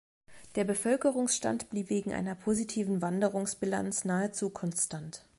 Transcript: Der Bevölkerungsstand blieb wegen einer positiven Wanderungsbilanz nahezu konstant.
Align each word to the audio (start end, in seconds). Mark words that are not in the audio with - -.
Der 0.55 0.63
Bevölkerungsstand 0.63 1.69
blieb 1.69 1.91
wegen 1.91 2.11
einer 2.11 2.33
positiven 2.33 3.03
Wanderungsbilanz 3.03 4.03
nahezu 4.03 4.49
konstant. 4.49 5.23